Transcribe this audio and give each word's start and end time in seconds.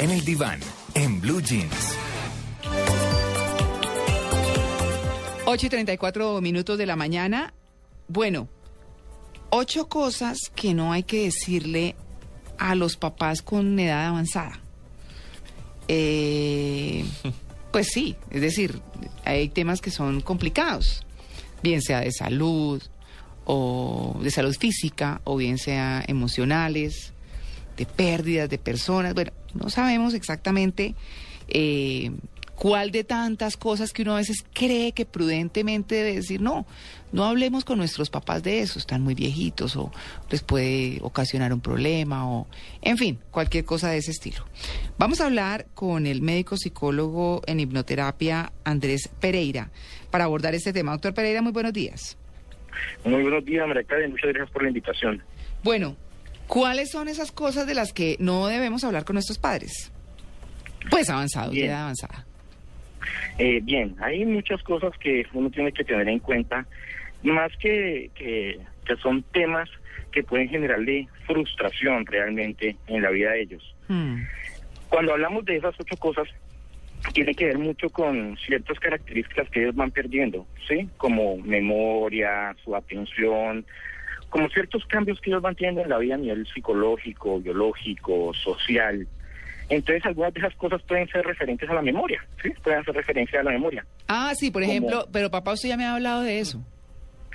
En 0.00 0.10
el 0.10 0.24
diván, 0.24 0.58
en 0.94 1.20
Blue 1.20 1.42
Jeans. 1.42 1.94
8 5.44 5.66
y 5.66 5.68
34 5.68 6.40
minutos 6.40 6.78
de 6.78 6.86
la 6.86 6.96
mañana. 6.96 7.52
Bueno, 8.08 8.48
ocho 9.50 9.90
cosas 9.90 10.38
que 10.54 10.72
no 10.72 10.94
hay 10.94 11.02
que 11.02 11.24
decirle 11.24 11.96
a 12.56 12.74
los 12.76 12.96
papás 12.96 13.42
con 13.42 13.78
edad 13.78 14.06
avanzada. 14.06 14.60
Eh, 15.86 17.04
pues 17.70 17.88
sí, 17.88 18.16
es 18.30 18.40
decir, 18.40 18.80
hay 19.26 19.50
temas 19.50 19.82
que 19.82 19.90
son 19.90 20.22
complicados, 20.22 21.04
bien 21.62 21.82
sea 21.82 22.00
de 22.00 22.12
salud 22.12 22.82
o 23.44 24.18
de 24.22 24.30
salud 24.30 24.56
física 24.56 25.20
o 25.24 25.36
bien 25.36 25.58
sea 25.58 26.02
emocionales, 26.08 27.12
de 27.80 27.86
pérdidas 27.86 28.50
de 28.50 28.58
personas. 28.58 29.14
Bueno, 29.14 29.32
no 29.54 29.70
sabemos 29.70 30.12
exactamente 30.12 30.94
eh, 31.48 32.10
cuál 32.54 32.90
de 32.90 33.04
tantas 33.04 33.56
cosas 33.56 33.94
que 33.94 34.02
uno 34.02 34.12
a 34.12 34.18
veces 34.18 34.44
cree 34.52 34.92
que 34.92 35.06
prudentemente 35.06 35.94
debe 35.94 36.16
decir, 36.16 36.42
no, 36.42 36.66
no 37.10 37.24
hablemos 37.24 37.64
con 37.64 37.78
nuestros 37.78 38.10
papás 38.10 38.42
de 38.42 38.60
eso, 38.60 38.78
están 38.78 39.00
muy 39.00 39.14
viejitos 39.14 39.76
o 39.76 39.90
les 40.28 40.42
puede 40.42 40.98
ocasionar 41.00 41.54
un 41.54 41.62
problema 41.62 42.30
o, 42.30 42.46
en 42.82 42.98
fin, 42.98 43.18
cualquier 43.30 43.64
cosa 43.64 43.88
de 43.88 43.96
ese 43.96 44.10
estilo. 44.10 44.44
Vamos 44.98 45.22
a 45.22 45.26
hablar 45.26 45.68
con 45.72 46.06
el 46.06 46.20
médico 46.20 46.58
psicólogo 46.58 47.40
en 47.46 47.60
hipnoterapia 47.60 48.52
Andrés 48.62 49.08
Pereira 49.20 49.70
para 50.10 50.24
abordar 50.24 50.54
este 50.54 50.74
tema. 50.74 50.92
Doctor 50.92 51.14
Pereira, 51.14 51.40
muy 51.40 51.52
buenos 51.52 51.72
días. 51.72 52.18
Muy 53.06 53.22
buenos 53.22 53.42
días, 53.46 53.66
María 53.66 53.84
Karen. 53.84 54.10
Muchas 54.10 54.34
gracias 54.34 54.50
por 54.50 54.64
la 54.64 54.68
invitación. 54.68 55.22
Bueno, 55.64 55.96
¿cuáles 56.50 56.90
son 56.90 57.08
esas 57.08 57.32
cosas 57.32 57.66
de 57.66 57.74
las 57.74 57.92
que 57.92 58.16
no 58.18 58.48
debemos 58.48 58.84
hablar 58.84 59.04
con 59.04 59.14
nuestros 59.14 59.38
padres? 59.38 59.92
Pues 60.90 61.08
avanzados, 61.08 61.52
de 61.52 61.60
Bien. 61.60 61.70
edad 61.70 61.82
avanzada. 61.82 62.26
Eh, 63.38 63.60
bien, 63.62 63.96
hay 64.00 64.26
muchas 64.26 64.62
cosas 64.62 64.92
que 64.98 65.24
uno 65.32 65.50
tiene 65.50 65.72
que 65.72 65.84
tener 65.84 66.08
en 66.08 66.18
cuenta, 66.18 66.66
más 67.22 67.50
que, 67.58 68.10
que, 68.14 68.58
que 68.84 68.96
son 68.96 69.22
temas 69.32 69.68
que 70.12 70.22
pueden 70.22 70.48
generarle 70.48 71.08
frustración 71.26 72.04
realmente 72.06 72.76
en 72.88 73.02
la 73.02 73.10
vida 73.10 73.30
de 73.30 73.42
ellos. 73.42 73.76
Hmm. 73.88 74.22
Cuando 74.88 75.12
hablamos 75.12 75.44
de 75.44 75.56
esas 75.56 75.74
ocho 75.78 75.96
cosas, 75.96 76.28
tiene 77.14 77.34
que 77.34 77.46
ver 77.46 77.58
mucho 77.58 77.88
con 77.90 78.36
ciertas 78.44 78.78
características 78.78 79.48
que 79.50 79.62
ellos 79.62 79.74
van 79.74 79.90
perdiendo, 79.90 80.46
¿sí? 80.68 80.88
Como 80.96 81.38
memoria, 81.38 82.54
su 82.64 82.74
atención, 82.74 83.64
como 84.30 84.48
ciertos 84.48 84.84
cambios 84.86 85.20
que 85.20 85.30
ellos 85.30 85.42
van 85.42 85.54
teniendo 85.54 85.82
en 85.82 85.88
la 85.90 85.98
vida 85.98 86.14
a 86.14 86.18
nivel 86.18 86.46
psicológico, 86.46 87.40
biológico, 87.40 88.32
social. 88.34 89.06
Entonces, 89.68 90.04
algunas 90.06 90.32
de 90.34 90.40
esas 90.40 90.54
cosas 90.56 90.82
pueden 90.82 91.06
ser 91.08 91.24
referentes 91.24 91.68
a 91.68 91.74
la 91.74 91.82
memoria, 91.82 92.24
¿sí? 92.42 92.50
Pueden 92.62 92.80
hacer 92.80 92.94
referencia 92.94 93.40
a 93.40 93.42
la 93.44 93.50
memoria. 93.52 93.84
Ah, 94.08 94.32
sí, 94.34 94.50
por 94.50 94.62
Como- 94.62 94.72
ejemplo, 94.72 95.06
pero 95.12 95.30
papá, 95.30 95.52
usted 95.52 95.68
ya 95.68 95.76
me 95.76 95.84
ha 95.84 95.94
hablado 95.94 96.22
de 96.22 96.40
eso. 96.40 96.60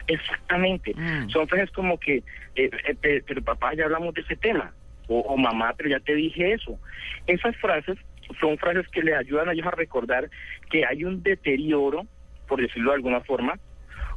Exactamente. 0.07 0.93
Mm. 0.95 1.29
Son 1.29 1.47
frases 1.47 1.71
como 1.71 1.97
que, 1.97 2.17
eh, 2.17 2.23
eh, 2.55 2.95
pe- 2.99 3.23
pero 3.25 3.41
papá, 3.41 3.73
ya 3.73 3.85
hablamos 3.85 4.13
de 4.13 4.21
ese 4.21 4.35
tema. 4.35 4.73
O, 5.07 5.19
o 5.19 5.37
mamá, 5.37 5.73
pero 5.77 5.89
ya 5.89 5.99
te 5.99 6.15
dije 6.15 6.53
eso. 6.53 6.79
Esas 7.27 7.55
frases 7.57 7.97
son 8.39 8.57
frases 8.57 8.87
que 8.89 9.01
le 9.03 9.15
ayudan 9.15 9.49
a 9.49 9.53
ellos 9.53 9.67
a 9.67 9.71
recordar 9.71 10.29
que 10.71 10.85
hay 10.85 11.03
un 11.03 11.21
deterioro, 11.23 12.05
por 12.47 12.59
decirlo 12.61 12.91
de 12.91 12.95
alguna 12.97 13.21
forma, 13.21 13.59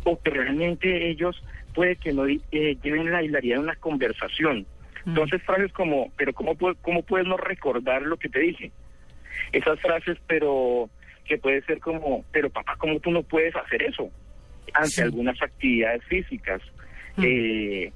o 0.05 0.21
que 0.21 0.31
realmente 0.31 1.09
ellos 1.11 1.43
puede 1.75 1.97
que 1.97 2.13
no 2.13 2.27
eh, 2.27 2.41
lleven 2.83 3.11
la 3.13 3.23
hilaridad 3.23 3.57
de 3.57 3.63
una 3.63 3.77
conversación. 3.77 4.67
Mm. 5.05 5.11
Entonces 5.11 5.43
frases 5.43 5.73
como, 5.73 6.13
pero 6.17 6.33
¿cómo, 6.33 6.57
¿cómo 6.83 7.03
puedes 7.03 7.27
no 7.27 7.37
recordar 7.37 8.03
lo 8.03 8.17
que 8.17 8.29
te 8.29 8.41
dije? 8.41 8.73
Esas 9.53 9.81
frases, 9.81 10.19
pero 10.27 10.91
que 11.25 11.39
puede 11.39 11.63
ser 11.63 11.79
como, 11.81 12.25
pero 12.33 12.51
papá, 12.51 12.77
¿cómo 12.79 12.99
tú 13.01 13.11
no 13.11 13.23
puedes 13.23 13.55
hacer 13.55 13.83
eso? 13.83 14.11
Ante 14.75 14.89
Sí. 14.91 15.03
algunas 15.03 15.41
actividades 15.43 16.03
físicas. 16.05 16.61
Mm. 17.17 17.23
Eh, 17.25 17.93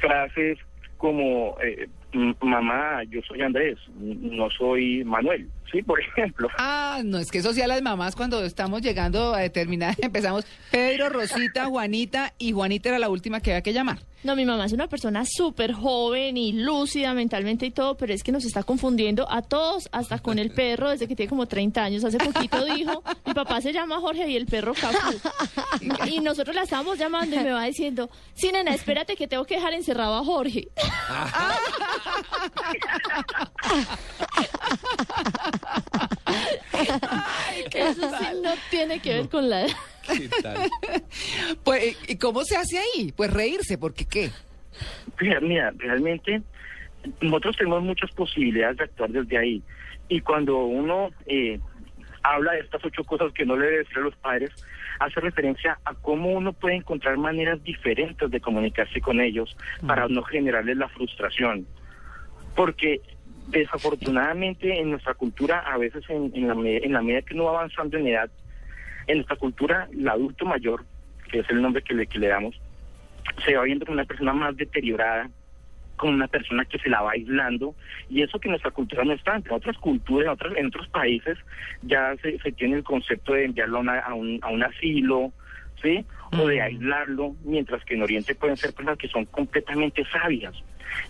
frases 0.00 0.58
como, 0.96 1.56
eh, 1.62 1.88
"M- 2.12 2.34
mamá, 2.40 3.02
yo 3.04 3.20
soy 3.22 3.42
Andrés, 3.42 3.76
no 3.98 4.48
soy 4.50 5.04
Manuel, 5.04 5.48
¿sí? 5.70 5.82
Por 5.82 6.00
ejemplo. 6.00 6.48
Ah, 6.58 7.00
no, 7.04 7.18
es 7.18 7.30
que 7.30 7.38
eso 7.38 7.52
sí 7.52 7.62
a 7.62 7.66
las 7.66 7.82
mamás 7.82 8.16
cuando 8.16 8.44
estamos 8.44 8.82
llegando 8.82 9.34
a 9.34 9.40
determinar, 9.40 9.94
empezamos 10.00 10.44
Pedro, 10.70 11.08
Rosita, 11.08 11.66
Juanita, 11.66 12.34
y 12.38 12.52
Juanita 12.52 12.90
era 12.90 12.98
la 12.98 13.08
última 13.08 13.40
que 13.40 13.52
había 13.52 13.62
que 13.62 13.72
llamar. 13.72 13.98
No, 14.26 14.34
mi 14.34 14.44
mamá 14.44 14.64
es 14.64 14.72
una 14.72 14.88
persona 14.88 15.24
súper 15.24 15.72
joven 15.72 16.36
y 16.36 16.52
lúcida 16.52 17.14
mentalmente 17.14 17.66
y 17.66 17.70
todo, 17.70 17.96
pero 17.96 18.12
es 18.12 18.24
que 18.24 18.32
nos 18.32 18.44
está 18.44 18.64
confundiendo 18.64 19.30
a 19.30 19.42
todos, 19.42 19.88
hasta 19.92 20.18
con 20.18 20.40
el 20.40 20.50
perro, 20.50 20.90
desde 20.90 21.06
que 21.06 21.14
tiene 21.14 21.30
como 21.30 21.46
30 21.46 21.84
años. 21.84 22.02
Hace 22.02 22.18
poquito 22.18 22.64
dijo, 22.64 23.04
mi 23.24 23.34
papá 23.34 23.60
se 23.60 23.72
llama 23.72 24.00
Jorge 24.00 24.28
y 24.28 24.34
el 24.34 24.46
perro 24.46 24.74
Cafú. 24.74 25.16
Y 26.06 26.18
nosotros 26.18 26.56
la 26.56 26.62
estábamos 26.62 26.98
llamando 26.98 27.36
y 27.36 27.38
me 27.38 27.52
va 27.52 27.62
diciendo, 27.64 28.10
sí, 28.34 28.50
nena, 28.50 28.74
espérate 28.74 29.14
que 29.14 29.28
tengo 29.28 29.44
que 29.44 29.54
dejar 29.56 29.74
encerrado 29.74 30.16
a 30.16 30.24
Jorge. 30.24 30.70
Eso 37.74 38.10
sí 38.18 38.26
no 38.42 38.50
tiene 38.70 39.00
que 39.00 39.14
ver 39.14 39.28
con 39.28 39.48
la 39.48 39.62
edad. 39.62 39.76
Pues, 41.64 41.96
¿y 42.08 42.16
cómo 42.16 42.44
se 42.44 42.56
hace 42.56 42.78
ahí? 42.78 43.12
Pues 43.16 43.32
reírse, 43.32 43.76
porque 43.76 44.06
qué. 44.06 44.30
Mira, 45.20 45.40
mira, 45.40 45.72
realmente 45.76 46.42
nosotros 47.20 47.56
tenemos 47.56 47.82
muchas 47.82 48.10
posibilidades 48.12 48.76
de 48.76 48.84
actuar 48.84 49.10
desde 49.10 49.38
ahí. 49.38 49.62
Y 50.08 50.20
cuando 50.20 50.58
uno 50.58 51.10
eh, 51.26 51.58
habla 52.22 52.52
de 52.52 52.60
estas 52.60 52.84
ocho 52.84 53.04
cosas 53.04 53.32
que 53.32 53.44
no 53.44 53.56
le 53.56 53.66
debe 53.66 53.78
decir 53.78 53.98
a 53.98 54.02
los 54.02 54.16
padres, 54.16 54.50
hace 54.98 55.20
referencia 55.20 55.78
a 55.84 55.94
cómo 55.94 56.30
uno 56.30 56.52
puede 56.52 56.76
encontrar 56.76 57.16
maneras 57.16 57.62
diferentes 57.62 58.30
de 58.30 58.40
comunicarse 58.40 59.00
con 59.00 59.20
ellos 59.20 59.56
para 59.86 60.08
no 60.08 60.22
generarles 60.22 60.76
la 60.76 60.88
frustración. 60.88 61.66
Porque 62.54 63.00
desafortunadamente 63.46 64.78
en 64.78 64.90
nuestra 64.90 65.14
cultura, 65.14 65.60
a 65.60 65.76
veces 65.78 66.04
en, 66.08 66.30
en 66.34 66.48
la, 66.48 66.54
me- 66.54 66.78
en 66.78 66.92
la 66.92 67.02
medida 67.02 67.22
que 67.22 67.34
uno 67.34 67.44
va 67.44 67.58
avanzando 67.58 67.96
en 67.96 68.06
edad, 68.08 68.30
en 69.06 69.18
nuestra 69.18 69.36
cultura, 69.36 69.88
el 69.92 70.08
adulto 70.08 70.44
mayor, 70.44 70.84
que 71.30 71.40
es 71.40 71.50
el 71.50 71.62
nombre 71.62 71.82
que 71.82 71.94
le, 71.94 72.06
que 72.06 72.18
le 72.18 72.28
damos, 72.28 72.60
se 73.44 73.56
va 73.56 73.62
viendo 73.64 73.84
como 73.86 73.94
una 73.94 74.04
persona 74.04 74.32
más 74.32 74.56
deteriorada, 74.56 75.30
como 75.96 76.12
una 76.12 76.28
persona 76.28 76.64
que 76.66 76.78
se 76.78 76.90
la 76.90 77.00
va 77.02 77.12
aislando, 77.12 77.74
y 78.08 78.22
eso 78.22 78.38
que 78.38 78.48
en 78.48 78.52
nuestra 78.52 78.70
cultura 78.70 79.04
no 79.04 79.12
está. 79.14 79.36
En 79.36 79.44
otras 79.50 79.76
culturas, 79.78 80.26
en, 80.26 80.32
otras, 80.32 80.56
en 80.56 80.66
otros 80.66 80.88
países, 80.88 81.38
ya 81.82 82.14
se, 82.22 82.38
se 82.38 82.52
tiene 82.52 82.76
el 82.76 82.84
concepto 82.84 83.32
de 83.32 83.44
enviarlo 83.46 83.78
a, 83.78 83.80
una- 83.80 84.00
a 84.00 84.14
un, 84.14 84.38
a 84.42 84.50
un 84.50 84.62
asilo, 84.62 85.32
¿sí? 85.82 86.04
O 86.32 86.46
de 86.48 86.56
Mm. 86.56 86.62
aislarlo, 86.62 87.36
mientras 87.44 87.84
que 87.84 87.94
en 87.94 88.02
Oriente 88.02 88.34
pueden 88.34 88.56
ser 88.56 88.74
personas 88.74 88.98
que 88.98 89.08
son 89.08 89.24
completamente 89.26 90.04
sabias. 90.12 90.54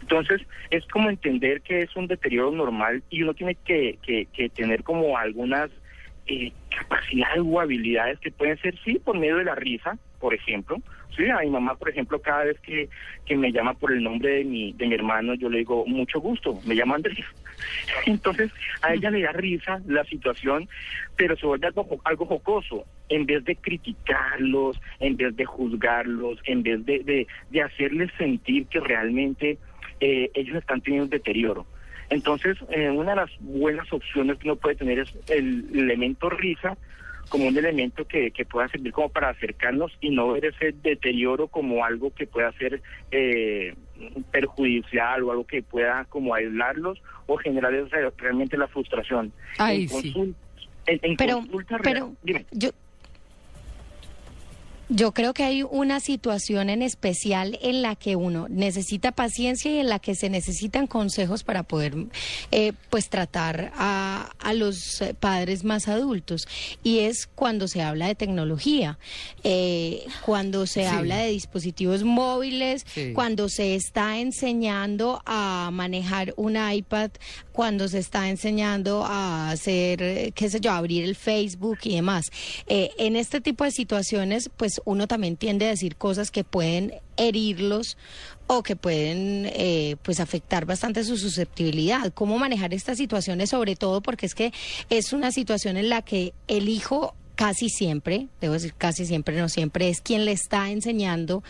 Entonces, 0.00 0.42
es 0.70 0.86
como 0.86 1.10
entender 1.10 1.62
que 1.62 1.82
es 1.82 1.94
un 1.96 2.06
deterioro 2.06 2.50
normal 2.50 3.02
y 3.10 3.22
uno 3.22 3.34
tiene 3.34 3.54
que, 3.54 3.98
que, 4.02 4.26
que 4.32 4.48
tener 4.48 4.82
como 4.82 5.18
algunas 5.18 5.70
eh, 6.26 6.52
capacidades 6.76 7.42
o 7.44 7.60
habilidades 7.60 8.18
que 8.18 8.32
pueden 8.32 8.58
ser, 8.58 8.76
sí, 8.84 8.98
por 8.98 9.18
medio 9.18 9.36
de 9.36 9.44
la 9.44 9.54
risa, 9.54 9.96
por 10.18 10.34
ejemplo. 10.34 10.78
Sí, 11.16 11.30
a 11.30 11.38
mi 11.38 11.50
mamá, 11.50 11.76
por 11.76 11.88
ejemplo, 11.88 12.20
cada 12.20 12.44
vez 12.44 12.58
que, 12.60 12.88
que 13.24 13.36
me 13.36 13.52
llama 13.52 13.74
por 13.74 13.92
el 13.92 14.02
nombre 14.02 14.38
de 14.38 14.44
mi, 14.44 14.72
de 14.72 14.86
mi 14.86 14.94
hermano, 14.94 15.34
yo 15.34 15.48
le 15.48 15.58
digo, 15.58 15.86
mucho 15.86 16.20
gusto, 16.20 16.58
me 16.66 16.74
llama 16.74 16.96
Andrés. 16.96 17.24
Entonces, 18.06 18.50
a 18.82 18.92
ella 18.92 19.10
le 19.10 19.22
da 19.22 19.32
risa 19.32 19.80
la 19.86 20.04
situación, 20.04 20.68
pero 21.16 21.36
se 21.36 21.46
vuelve 21.46 21.68
algo, 21.68 22.00
algo 22.04 22.26
jocoso. 22.26 22.84
En 23.08 23.24
vez 23.26 23.44
de 23.44 23.54
criticarlos, 23.56 24.80
en 25.00 25.16
vez 25.16 25.36
de 25.36 25.44
juzgarlos, 25.44 26.40
en 26.44 26.62
vez 26.62 26.84
de, 26.84 26.98
de, 27.00 27.26
de 27.50 27.62
hacerles 27.62 28.10
sentir 28.18 28.66
que 28.66 28.80
realmente 28.80 29.58
eh, 30.00 30.30
ellos 30.34 30.56
están 30.56 30.80
teniendo 30.80 31.04
un 31.04 31.10
deterioro. 31.10 31.66
Entonces, 32.10 32.56
eh, 32.70 32.90
una 32.90 33.10
de 33.10 33.16
las 33.16 33.30
buenas 33.40 33.92
opciones 33.92 34.38
que 34.38 34.48
uno 34.48 34.56
puede 34.56 34.76
tener 34.76 34.98
es 35.00 35.12
el 35.28 35.66
elemento 35.72 36.30
risa 36.30 36.76
como 37.28 37.48
un 37.48 37.56
elemento 37.58 38.04
que, 38.04 38.30
que 38.30 38.44
pueda 38.44 38.68
servir 38.68 38.92
como 38.92 39.08
para 39.08 39.30
acercarnos 39.30 39.90
y 40.00 40.10
no 40.10 40.32
ver 40.32 40.44
ese 40.44 40.70
deterioro 40.82 41.48
como 41.48 41.84
algo 41.84 42.12
que 42.14 42.26
pueda 42.28 42.52
ser 42.52 42.80
eh, 43.10 43.74
perjudicial 44.30 45.22
o 45.24 45.30
algo 45.32 45.44
que 45.46 45.62
pueda 45.62 46.04
como 46.06 46.34
aislarlos 46.34 47.00
o 47.26 47.36
generar 47.36 47.72
realmente 48.18 48.56
la 48.56 48.68
frustración. 48.68 49.32
Ay, 49.58 49.82
En 49.82 49.88
sí. 49.88 50.12
en- 50.86 51.00
en 51.02 51.16
Pero, 51.16 51.40
pero 51.82 52.12
yo, 52.52 52.70
yo 54.88 55.12
creo 55.12 55.34
que 55.34 55.42
hay 55.44 55.62
una 55.64 55.98
situación 56.00 56.70
en 56.70 56.80
especial 56.82 57.58
en 57.60 57.82
la 57.82 57.96
que 57.96 58.14
uno 58.14 58.46
necesita 58.48 59.10
paciencia 59.12 59.70
y 59.70 59.78
en 59.78 59.88
la 59.88 59.98
que 59.98 60.14
se 60.14 60.30
necesitan 60.30 60.86
consejos 60.86 61.42
para 61.42 61.64
poder 61.64 61.94
eh, 62.52 62.72
pues 62.88 63.08
tratar 63.08 63.72
a, 63.76 64.30
a 64.38 64.52
los 64.54 65.00
eh, 65.00 65.14
padres 65.14 65.64
más 65.64 65.88
adultos 65.88 66.46
y 66.84 67.00
es 67.00 67.26
cuando 67.26 67.66
se 67.68 67.82
habla 67.82 68.06
de 68.06 68.14
tecnología, 68.14 68.98
eh, 69.42 70.04
cuando 70.24 70.66
se 70.66 70.82
Sí. 70.82 70.86
habla 70.86 71.16
de 71.18 71.30
dispositivos 71.30 72.04
móviles, 72.04 72.84
Sí. 72.94 73.12
cuando 73.12 73.48
se 73.48 73.74
está 73.74 74.18
enseñando 74.18 75.20
a 75.26 75.70
manejar 75.72 76.32
un 76.36 76.56
iPad, 76.56 77.10
cuando 77.52 77.88
se 77.88 77.98
está 77.98 78.28
enseñando 78.28 79.04
a 79.04 79.50
hacer, 79.50 80.02
eh, 80.02 80.32
qué 80.34 80.48
sé 80.50 80.60
yo, 80.60 80.70
abrir 80.72 81.02
el 81.04 81.16
Facebook 81.16 81.78
y 81.84 81.94
demás. 81.96 82.26
Eh, 82.68 82.90
en 82.98 83.16
este 83.16 83.40
tipo 83.40 83.64
de 83.64 83.70
situaciones, 83.70 84.50
pues 84.56 84.75
uno 84.84 85.06
también 85.06 85.36
tiende 85.36 85.66
a 85.66 85.70
decir 85.70 85.96
cosas 85.96 86.30
que 86.30 86.44
pueden 86.44 86.94
herirlos 87.16 87.96
o 88.46 88.62
que 88.62 88.76
pueden 88.76 89.46
eh, 89.46 89.96
pues 90.02 90.20
afectar 90.20 90.66
bastante 90.66 91.04
su 91.04 91.16
susceptibilidad. 91.16 92.12
¿Cómo 92.12 92.38
manejar 92.38 92.74
estas 92.74 92.98
situaciones? 92.98 93.50
Sobre 93.50 93.76
todo 93.76 94.00
porque 94.00 94.26
es 94.26 94.34
que 94.34 94.52
es 94.90 95.12
una 95.12 95.32
situación 95.32 95.76
en 95.76 95.88
la 95.88 96.02
que 96.02 96.32
el 96.48 96.68
hijo 96.68 97.14
casi 97.36 97.68
siempre, 97.68 98.28
debo 98.40 98.54
decir 98.54 98.74
casi 98.76 99.06
siempre, 99.06 99.36
no 99.36 99.48
siempre, 99.48 99.88
es 99.88 100.00
quien 100.00 100.24
le 100.24 100.32
está 100.32 100.70
enseñando 100.70 101.44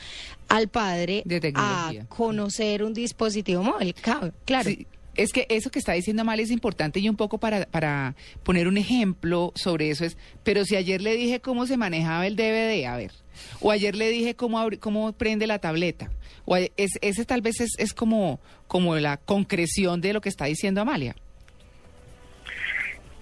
al 0.49 0.69
padre 0.69 1.25
a 1.55 1.93
conocer 2.09 2.83
un 2.83 2.93
dispositivo 2.93 3.63
móvil. 3.63 3.95
Claro. 3.95 4.33
Sí, 4.65 4.87
es 5.17 5.33
que 5.33 5.47
eso 5.49 5.71
que 5.71 5.79
está 5.79 5.93
diciendo 5.93 6.25
Mal 6.25 6.41
es 6.41 6.51
importante 6.51 7.01
y 7.01 7.09
un 7.09 7.17
poco 7.17 7.39
para, 7.39 7.67
para 7.67 8.15
poner 8.43 8.69
un 8.69 8.77
ejemplo 8.77 9.53
sobre 9.55 9.91
eso 9.91 10.05
es, 10.05 10.17
pero 10.45 10.65
si 10.65 10.77
ayer 10.77 11.01
le 11.01 11.15
dije 11.17 11.41
cómo 11.41 11.67
se 11.67 11.77
manejaba 11.77 12.27
el 12.27 12.37
DVD, 12.37 12.87
a 12.87 12.97
ver, 12.97 13.13
o 13.61 13.71
ayer 13.71 13.95
le 13.95 14.09
dije 14.09 14.35
cómo, 14.35 14.69
cómo 14.81 15.13
prende 15.13 15.47
la 15.47 15.59
tableta, 15.59 16.11
o 16.45 16.57
es, 16.57 16.71
ese 17.01 17.25
tal 17.25 17.43
vez 17.43 17.61
es, 17.61 17.71
es 17.79 17.95
como, 17.95 18.41
como 18.67 18.97
la 18.97 19.17
concreción 19.17 20.01
de 20.01 20.13
lo 20.13 20.21
que 20.21 20.29
está 20.29 20.47
diciendo 20.47 20.81
Amalia. 20.81 21.15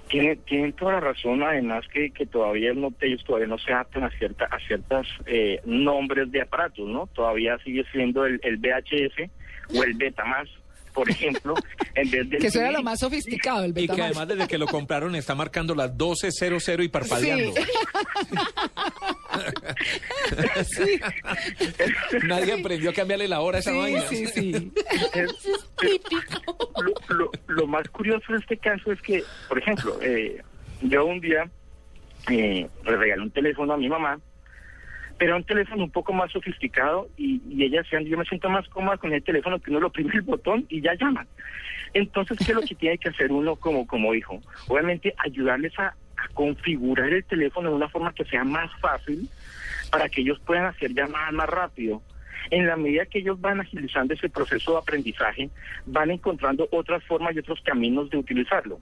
Tiene, 0.08 0.37
tienen 0.37 0.73
toda 0.75 0.93
la 0.93 1.00
razón, 1.00 1.43
además 1.43 1.85
que, 1.93 2.11
que 2.11 2.26
todavía 2.26 2.73
no, 2.73 2.93
ellos 3.00 3.25
todavía 3.25 3.49
no 3.49 3.58
se 3.58 3.73
adaptan 3.73 4.05
a 4.05 4.11
cierta, 4.11 4.44
a 4.44 4.58
ciertas 4.61 5.08
eh, 5.26 5.61
nombres 5.64 6.31
de 6.31 6.43
aparatos, 6.43 6.87
¿no? 6.87 7.08
Todavía 7.08 7.58
sigue 7.64 7.85
siendo 7.91 8.25
el, 8.25 8.38
el 8.44 8.58
VHS 8.58 9.31
o 9.76 9.82
el 9.82 9.94
Betamax, 9.94 10.50
por 10.94 11.11
ejemplo, 11.11 11.55
en 11.94 12.11
vez 12.11 12.31
del 12.31 12.41
Que 12.41 12.46
eso 12.46 12.61
era 12.61 12.70
lo 12.70 12.82
más 12.82 13.00
sofisticado, 13.00 13.64
el 13.64 13.73
Y 13.73 13.75
que 13.75 13.81
Betamax. 13.82 14.05
además 14.17 14.29
desde 14.29 14.49
que 14.49 14.56
lo 14.58 14.67
compraron 14.67 15.14
está 15.17 15.35
marcando 15.35 15.75
las 15.75 15.91
12.00 15.93 16.85
y 16.85 16.88
parpadeando. 16.88 17.52
Sí, 20.64 21.00
Nadie 22.26 22.52
aprendió 22.55 22.91
a 22.91 22.93
cambiarle 22.93 23.29
la 23.29 23.41
hora 23.41 23.58
a 23.58 23.61
esa 23.61 23.73
vaina. 23.73 24.02
sí, 24.08 24.26
sí, 24.26 24.52
sí. 24.55 24.73
lo, 27.08 27.17
lo- 27.17 27.31
lo 27.49 27.67
más 27.67 27.88
curioso 27.88 28.32
de 28.32 28.38
este 28.38 28.56
caso 28.58 28.93
es 28.93 29.00
que, 29.02 29.23
por 29.49 29.58
ejemplo, 29.58 29.99
eh, 30.02 30.41
yo 30.82 31.05
un 31.05 31.20
día 31.20 31.50
eh, 32.31 32.69
le 32.85 32.96
regalé 32.96 33.23
un 33.23 33.31
teléfono 33.31 33.75
a 33.75 33.76
mi 33.76 33.88
mamá, 33.88 34.19
pero 35.19 35.37
un 35.37 35.44
teléfono 35.44 35.84
un 35.84 35.90
poco 35.90 36.12
más 36.12 36.32
sofisticado 36.32 37.08
y, 37.16 37.40
y 37.49 37.64
ella 37.64 37.82
decía, 37.82 38.00
yo 38.00 38.19
me 38.19 38.25
siento 38.25 38.49
más 38.49 38.69
cómoda 38.69 38.96
con 38.96 39.12
el 39.12 39.22
teléfono 39.22 39.58
que 39.58 39.70
uno 39.70 39.81
lo 39.81 39.87
oprime 39.88 40.12
el 40.14 40.22
botón 40.22 40.66
y 40.69 40.81
ya 40.81 40.94
llaman. 40.94 41.26
Entonces, 41.93 42.38
¿qué 42.38 42.52
es 42.52 42.55
lo 42.55 42.62
que 42.62 42.75
tiene 42.75 42.99
que 42.99 43.08
hacer 43.08 43.31
uno 43.31 43.55
como, 43.56 43.87
como 43.87 44.14
hijo? 44.14 44.40
Obviamente, 44.66 45.14
ayudarles 45.19 45.78
a, 45.78 45.88
a 46.16 46.28
configurar 46.34 47.12
el 47.12 47.25
teléfono 47.25 47.70
de 47.70 47.76
una 47.76 47.88
forma 47.88 48.12
que 48.12 48.25
sea 48.25 48.43
más 48.43 48.70
fácil 48.81 49.28
para 49.90 50.08
que 50.08 50.22
ellos 50.22 50.40
puedan 50.44 50.66
hacer 50.66 50.93
llamadas 50.93 51.32
más 51.32 51.49
rápido. 51.49 52.02
En 52.50 52.67
la 52.67 52.76
medida 52.76 53.06
que 53.06 53.20
ellos 53.20 53.40
van 53.40 53.60
agilizando 53.60 54.12
ese 54.12 54.28
proceso 54.28 54.72
de 54.72 54.78
aprendizaje, 54.78 55.50
van 55.87 56.10
encontrando 56.10 56.69
otras 56.72 57.02
formas 57.05 57.34
y 57.34 57.38
otros 57.38 57.60
caminos 57.62 58.10
de 58.10 58.19
utilizarlo. 58.19 58.81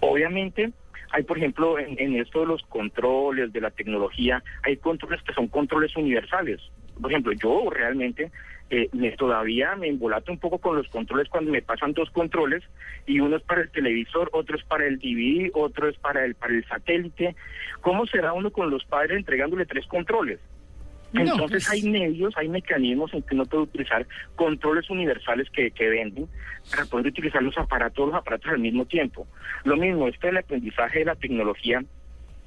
Obviamente, 0.00 0.72
hay, 1.14 1.22
por 1.22 1.38
ejemplo, 1.38 1.78
en, 1.78 1.94
en 1.96 2.16
esto 2.16 2.40
de 2.40 2.46
los 2.46 2.62
controles, 2.64 3.52
de 3.52 3.60
la 3.60 3.70
tecnología, 3.70 4.42
hay 4.64 4.76
controles 4.78 5.22
que 5.22 5.32
son 5.32 5.46
controles 5.46 5.94
universales. 5.94 6.60
Por 7.00 7.12
ejemplo, 7.12 7.32
yo 7.32 7.70
realmente 7.70 8.32
eh, 8.70 8.88
me, 8.92 9.12
todavía 9.12 9.76
me 9.76 9.86
embolato 9.86 10.32
un 10.32 10.38
poco 10.38 10.58
con 10.58 10.76
los 10.76 10.88
controles 10.88 11.28
cuando 11.28 11.52
me 11.52 11.62
pasan 11.62 11.92
dos 11.92 12.10
controles 12.10 12.64
y 13.06 13.20
uno 13.20 13.36
es 13.36 13.42
para 13.44 13.60
el 13.60 13.70
televisor, 13.70 14.28
otro 14.32 14.56
es 14.56 14.64
para 14.64 14.86
el 14.86 14.98
DVD, 14.98 15.50
otro 15.54 15.88
es 15.88 15.96
para 15.98 16.24
el, 16.24 16.34
para 16.34 16.52
el 16.52 16.64
satélite. 16.64 17.36
¿Cómo 17.80 18.06
será 18.06 18.32
uno 18.32 18.50
con 18.50 18.70
los 18.70 18.84
padres 18.84 19.16
entregándole 19.16 19.66
tres 19.66 19.86
controles? 19.86 20.40
No, 21.14 21.20
Entonces 21.20 21.66
pues- 21.68 21.70
hay 21.70 21.88
medios, 21.88 22.36
hay 22.36 22.48
mecanismos 22.48 23.14
en 23.14 23.22
que 23.22 23.34
uno 23.34 23.46
puede 23.46 23.62
utilizar 23.64 24.06
controles 24.34 24.90
universales 24.90 25.48
que, 25.50 25.70
que 25.70 25.88
venden 25.88 26.26
para 26.70 26.84
poder 26.86 27.06
utilizar 27.06 27.40
los 27.40 27.56
aparatos, 27.56 28.08
los 28.08 28.16
aparatos 28.16 28.50
al 28.50 28.58
mismo 28.58 28.84
tiempo. 28.84 29.26
Lo 29.62 29.76
mismo, 29.76 30.08
este 30.08 30.26
del 30.26 30.38
aprendizaje 30.38 31.00
de 31.00 31.04
la 31.04 31.14
tecnología, 31.14 31.84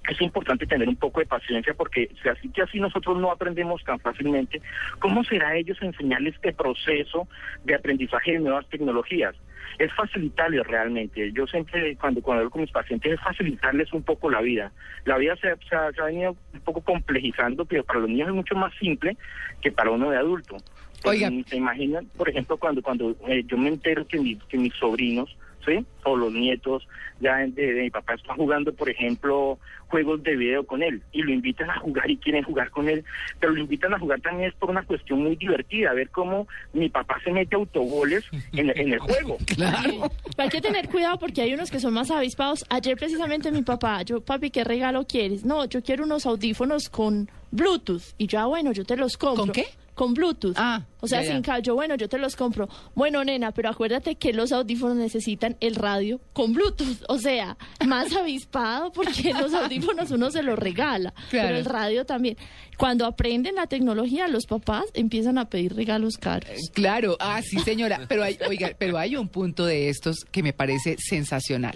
es 0.09 0.21
importante 0.21 0.65
tener 0.65 0.87
un 0.87 0.95
poco 0.95 1.19
de 1.19 1.25
paciencia 1.25 1.73
porque 1.73 2.09
si 2.21 2.29
así 2.29 2.49
que 2.49 2.61
así 2.61 2.79
nosotros 2.79 3.17
no 3.17 3.31
aprendemos 3.31 3.83
tan 3.83 3.99
fácilmente, 3.99 4.61
¿cómo 4.99 5.23
será 5.23 5.55
ellos 5.55 5.77
enseñarles 5.81 6.35
este 6.35 6.53
proceso 6.53 7.27
de 7.63 7.75
aprendizaje 7.75 8.33
de 8.33 8.39
nuevas 8.39 8.67
tecnologías? 8.69 9.35
Es 9.79 9.93
facilitarles 9.93 10.65
realmente. 10.67 11.31
Yo 11.33 11.45
siempre, 11.47 11.95
cuando, 11.97 12.21
cuando 12.21 12.39
hablo 12.41 12.51
con 12.51 12.61
mis 12.61 12.71
pacientes, 12.71 13.13
es 13.13 13.19
facilitarles 13.21 13.91
un 13.93 14.03
poco 14.03 14.29
la 14.29 14.41
vida. 14.41 14.71
La 15.05 15.17
vida 15.17 15.35
se, 15.35 15.55
se 15.69 15.75
ha- 15.75 15.91
se 15.91 16.01
ha 16.01 16.05
venido 16.05 16.35
un 16.53 16.59
poco 16.61 16.81
complejizando, 16.81 17.65
pero 17.65 17.83
para 17.83 17.99
los 17.99 18.09
niños 18.09 18.29
es 18.29 18.33
mucho 18.35 18.55
más 18.55 18.73
simple 18.79 19.17
que 19.61 19.71
para 19.71 19.91
uno 19.91 20.09
de 20.11 20.17
adulto. 20.17 20.57
Oiga. 21.03 21.29
mm, 21.29 21.43
¿Se 21.45 21.57
imaginan, 21.57 22.05
por 22.17 22.27
ejemplo, 22.29 22.57
cuando, 22.57 22.81
cuando 22.81 23.15
eh, 23.27 23.43
yo 23.45 23.57
me 23.57 23.69
entero 23.69 24.07
que, 24.07 24.19
mi- 24.19 24.35
que 24.49 24.57
mis 24.57 24.73
sobrinos, 24.73 25.35
¿sí? 25.67 25.85
O 26.03 26.15
los 26.15 26.31
nietos 26.31 26.87
ya 27.19 27.37
de, 27.37 27.51
de 27.51 27.81
mi 27.81 27.89
papá 27.89 28.13
están 28.13 28.37
jugando, 28.37 28.73
por 28.73 28.89
ejemplo, 28.89 29.59
juegos 29.87 30.23
de 30.23 30.35
video 30.35 30.65
con 30.65 30.83
él 30.83 31.01
y 31.11 31.21
lo 31.21 31.31
invitan 31.31 31.69
a 31.69 31.79
jugar 31.79 32.09
y 32.09 32.17
quieren 32.17 32.43
jugar 32.43 32.69
con 32.69 32.89
él, 32.89 33.03
pero 33.39 33.53
lo 33.53 33.59
invitan 33.59 33.93
a 33.93 33.99
jugar 33.99 34.21
también 34.21 34.49
es 34.49 34.55
por 34.55 34.69
una 34.69 34.83
cuestión 34.83 35.23
muy 35.23 35.35
divertida, 35.35 35.93
ver 35.93 36.09
cómo 36.09 36.47
mi 36.73 36.89
papá 36.89 37.17
se 37.23 37.31
mete 37.31 37.55
autogoles 37.55 38.23
en, 38.53 38.69
en 38.69 38.93
el 38.93 38.99
juego. 38.99 39.37
Claro. 39.57 40.11
Pero 40.35 40.43
hay 40.43 40.49
que 40.49 40.61
tener 40.61 40.87
cuidado 40.87 41.17
porque 41.17 41.41
hay 41.41 41.53
unos 41.53 41.71
que 41.71 41.79
son 41.79 41.93
más 41.93 42.11
avispados. 42.11 42.63
Ayer 42.69 42.95
precisamente 42.95 43.51
mi 43.51 43.63
papá, 43.63 44.03
yo, 44.03 44.21
papi, 44.21 44.51
¿qué 44.51 44.63
regalo 44.63 45.05
quieres? 45.05 45.45
No, 45.45 45.65
yo 45.65 45.81
quiero 45.81 46.03
unos 46.03 46.27
audífonos 46.27 46.89
con 46.89 47.27
Bluetooth. 47.51 48.03
Y 48.19 48.27
yo, 48.27 48.39
ah, 48.39 48.45
bueno, 48.45 48.71
yo 48.71 48.85
te 48.85 48.95
los 48.97 49.17
compro. 49.17 49.45
¿Con 49.45 49.53
qué? 49.53 49.65
Con 49.97 50.13
Bluetooth. 50.13 50.53
Ah, 50.57 50.85
O 50.99 51.07
sea, 51.07 51.21
ya, 51.21 51.25
ya. 51.29 51.33
sin 51.33 51.41
cable. 51.41 51.63
Yo, 51.63 51.73
bueno, 51.73 51.95
yo 51.95 52.07
te 52.07 52.19
los 52.19 52.35
compro. 52.35 52.69
Bueno, 52.93 53.23
nena, 53.23 53.51
pero 53.51 53.69
acuérdate 53.69 54.13
que 54.13 54.31
los 54.31 54.51
audífonos 54.51 54.95
necesitan 54.95 55.57
el 55.59 55.73
radio 55.73 56.21
con 56.33 56.53
Bluetooth. 56.53 57.03
O 57.07 57.17
sea, 57.17 57.57
más 57.83 58.13
avispado 58.15 58.91
porque 58.91 59.33
los 59.33 59.55
audífonos 59.55 60.11
uno 60.11 60.29
se 60.29 60.43
los 60.43 60.59
regala. 60.59 61.15
Claro. 61.31 61.47
Pero 61.47 61.57
el 61.57 61.65
radio 61.65 62.05
también. 62.05 62.37
Cuando 62.77 63.07
aprenden 63.07 63.55
la 63.55 63.65
tecnología, 63.65 64.27
los 64.27 64.45
papás 64.45 64.85
empiezan 64.93 65.39
a 65.39 65.49
pedir 65.49 65.75
regalos 65.75 66.17
caros. 66.19 66.69
Claro, 66.73 67.17
ah, 67.19 67.41
sí, 67.41 67.57
señora, 67.61 68.01
pero 68.07 68.21
hay, 68.23 68.37
oiga, 68.47 68.75
pero 68.77 68.99
hay 68.99 69.15
un 69.15 69.29
punto 69.29 69.65
de 69.65 69.89
estos 69.89 70.17
que 70.31 70.43
me 70.43 70.53
parece 70.53 70.97
sensacional. 70.99 71.75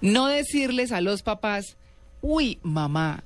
No 0.00 0.26
decirles 0.26 0.90
a 0.90 1.00
los 1.00 1.22
papás, 1.22 1.76
uy, 2.22 2.58
mamá, 2.64 3.22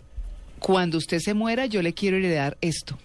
cuando 0.59 0.99
usted 0.99 1.21
se 1.21 1.33
muera 1.33 1.65
yo 1.65 1.81
le 1.81 1.95
quiero 1.95 2.19
heredar 2.19 2.59
esto. 2.61 2.99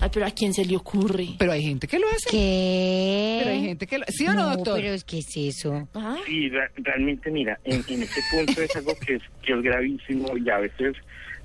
Ay, 0.00 0.10
pero 0.12 0.26
¿a 0.26 0.30
quién 0.30 0.52
se 0.52 0.64
le 0.64 0.76
ocurre? 0.76 1.28
Pero 1.38 1.52
hay 1.52 1.62
gente 1.62 1.86
que 1.88 1.98
lo 1.98 2.06
hace. 2.08 2.28
¿Qué? 2.30 3.36
Pero 3.42 3.50
hay 3.56 3.62
gente 3.62 3.86
que 3.86 3.98
lo... 3.98 4.04
¿Sí 4.08 4.26
o 4.26 4.34
no, 4.34 4.50
doctor? 4.54 4.80
pero 4.80 4.92
es 4.92 5.04
que 5.04 5.18
es 5.18 5.36
eso. 5.36 5.88
Ah, 5.94 6.16
Sí, 6.26 6.48
re- 6.50 6.70
realmente, 6.76 7.30
mira, 7.30 7.58
en, 7.64 7.82
en 7.88 8.02
este 8.02 8.20
punto 8.30 8.60
es 8.60 8.76
algo 8.76 8.94
que 8.98 9.14
es, 9.14 9.22
que 9.42 9.52
es 9.54 9.62
gravísimo 9.62 10.36
y 10.36 10.48
a 10.50 10.58
veces 10.58 10.96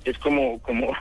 es 0.04 0.18
como 0.18 0.58
como 0.60 0.92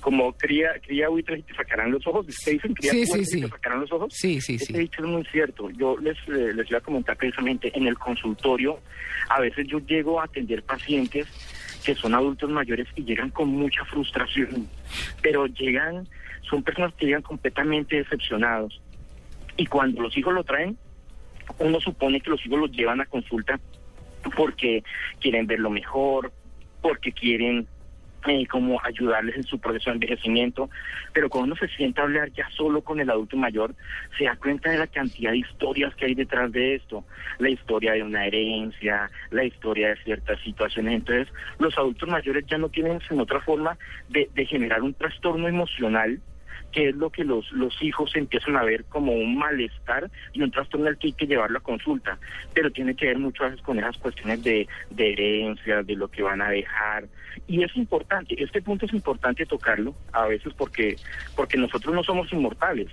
como 0.00 0.32
cría 0.32 0.70
cría 0.82 1.08
buitres 1.10 1.40
y 1.40 1.42
te 1.42 1.54
sacarán 1.54 1.90
los 1.90 2.06
ojos. 2.06 2.26
¿Ustedes 2.26 2.56
dicen 2.58 2.74
cría 2.74 2.90
Sí, 2.92 3.04
sí, 3.06 3.10
buitres 3.12 3.28
y 3.28 3.32
sí. 3.36 3.40
te 3.42 3.48
sacarán 3.48 3.80
los 3.80 3.92
ojos? 3.92 4.12
Sí, 4.14 4.40
sí, 4.40 4.54
Este 4.54 4.66
sí. 4.66 4.72
dicho 4.78 5.02
es 5.02 5.08
muy 5.08 5.24
cierto. 5.26 5.70
Yo 5.70 5.96
les, 5.98 6.16
eh, 6.28 6.52
les 6.54 6.68
iba 6.70 6.78
a 6.78 6.82
comentar 6.82 7.16
precisamente 7.16 7.70
en 7.76 7.86
el 7.86 7.96
consultorio, 7.98 8.80
a 9.28 9.40
veces 9.40 9.66
yo 9.68 9.78
llego 9.80 10.20
a 10.20 10.24
atender 10.24 10.62
pacientes 10.62 11.26
que 11.84 11.94
son 11.94 12.14
adultos 12.14 12.50
mayores 12.50 12.86
y 12.96 13.04
llegan 13.04 13.30
con 13.30 13.48
mucha 13.48 13.84
frustración, 13.84 14.68
pero 15.22 15.46
llegan, 15.46 16.06
son 16.42 16.62
personas 16.62 16.94
que 16.94 17.06
llegan 17.06 17.22
completamente 17.22 17.96
decepcionados. 17.96 18.80
Y 19.56 19.66
cuando 19.66 20.02
los 20.02 20.16
hijos 20.16 20.34
lo 20.34 20.44
traen, 20.44 20.76
uno 21.58 21.80
supone 21.80 22.20
que 22.20 22.30
los 22.30 22.44
hijos 22.46 22.58
los 22.58 22.72
llevan 22.72 23.00
a 23.00 23.06
consulta 23.06 23.58
porque 24.36 24.84
quieren 25.18 25.46
verlo 25.46 25.70
mejor, 25.70 26.32
porque 26.82 27.12
quieren 27.12 27.66
eh, 28.26 28.46
como 28.46 28.80
ayudarles 28.84 29.36
en 29.36 29.44
su 29.44 29.58
proceso 29.58 29.90
de 29.90 29.94
envejecimiento, 29.94 30.68
pero 31.12 31.28
cuando 31.28 31.52
uno 31.52 31.56
se 31.56 31.68
sienta 31.68 32.02
a 32.02 32.04
hablar 32.04 32.30
ya 32.32 32.48
solo 32.50 32.82
con 32.82 33.00
el 33.00 33.10
adulto 33.10 33.36
mayor, 33.36 33.74
se 34.18 34.24
da 34.24 34.36
cuenta 34.36 34.70
de 34.70 34.78
la 34.78 34.86
cantidad 34.86 35.30
de 35.30 35.38
historias 35.38 35.94
que 35.94 36.06
hay 36.06 36.14
detrás 36.14 36.52
de 36.52 36.74
esto, 36.74 37.04
la 37.38 37.50
historia 37.50 37.92
de 37.92 38.02
una 38.02 38.26
herencia, 38.26 39.10
la 39.30 39.44
historia 39.44 39.88
de 39.88 39.96
ciertas 40.04 40.40
situaciones, 40.40 40.94
entonces 40.94 41.28
los 41.58 41.76
adultos 41.78 42.08
mayores 42.08 42.44
ya 42.46 42.58
no 42.58 42.68
tienen 42.68 43.00
en 43.08 43.20
otra 43.20 43.40
forma 43.40 43.78
de, 44.08 44.28
de 44.34 44.46
generar 44.46 44.82
un 44.82 44.94
trastorno 44.94 45.48
emocional 45.48 46.20
que 46.72 46.88
es 46.90 46.96
lo 46.96 47.10
que 47.10 47.24
los, 47.24 47.50
los 47.52 47.80
hijos 47.82 48.14
empiezan 48.14 48.56
a 48.56 48.64
ver 48.64 48.84
como 48.86 49.12
un 49.12 49.36
malestar 49.36 50.10
y 50.32 50.42
un 50.42 50.50
trastorno 50.50 50.88
al 50.88 50.98
que 50.98 51.08
hay 51.08 51.12
que 51.12 51.26
llevarlo 51.26 51.58
a 51.58 51.62
consulta, 51.62 52.18
pero 52.54 52.70
tiene 52.70 52.94
que 52.94 53.06
ver 53.06 53.18
mucho 53.18 53.44
a 53.44 53.48
veces 53.48 53.62
con 53.62 53.78
esas 53.78 53.96
cuestiones 53.98 54.42
de, 54.42 54.68
de 54.90 55.12
herencia, 55.12 55.82
de 55.82 55.96
lo 55.96 56.08
que 56.08 56.22
van 56.22 56.42
a 56.42 56.50
dejar, 56.50 57.08
y 57.46 57.62
es 57.62 57.76
importante, 57.76 58.42
este 58.42 58.62
punto 58.62 58.86
es 58.86 58.92
importante 58.92 59.46
tocarlo 59.46 59.94
a 60.12 60.26
veces 60.26 60.52
porque, 60.54 60.96
porque 61.36 61.56
nosotros 61.56 61.94
no 61.94 62.02
somos 62.02 62.32
inmortales, 62.32 62.88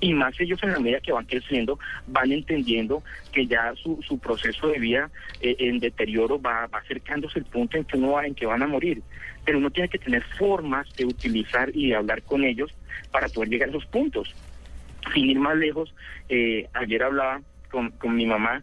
y 0.00 0.14
más 0.14 0.38
ellos 0.40 0.62
en 0.62 0.72
la 0.72 0.80
medida 0.80 1.00
que 1.00 1.12
van 1.12 1.24
creciendo 1.24 1.78
van 2.06 2.32
entendiendo 2.32 3.02
que 3.32 3.46
ya 3.46 3.74
su, 3.74 4.00
su 4.06 4.18
proceso 4.18 4.68
de 4.68 4.78
vida 4.78 5.10
eh, 5.40 5.56
en 5.58 5.78
deterioro 5.78 6.40
va, 6.40 6.66
va 6.66 6.78
acercándose 6.78 7.40
el 7.40 7.44
punto 7.44 7.76
en 7.76 7.84
que 7.84 7.96
uno 7.96 8.12
va, 8.12 8.26
en 8.26 8.34
que 8.34 8.46
van 8.46 8.62
a 8.62 8.66
morir. 8.66 9.02
Pero 9.44 9.58
uno 9.58 9.70
tiene 9.70 9.88
que 9.88 9.98
tener 9.98 10.22
formas 10.38 10.86
de 10.96 11.04
utilizar 11.04 11.70
y 11.74 11.88
de 11.88 11.96
hablar 11.96 12.22
con 12.22 12.44
ellos 12.44 12.72
para 13.10 13.28
poder 13.28 13.48
llegar 13.48 13.68
a 13.68 13.72
esos 13.72 13.86
puntos. 13.86 14.34
Sin 15.14 15.30
ir 15.30 15.38
más 15.38 15.56
lejos 15.56 15.94
eh, 16.28 16.68
ayer 16.74 17.02
hablaba 17.02 17.40
con, 17.70 17.90
con 17.92 18.14
mi 18.14 18.26
mamá 18.26 18.62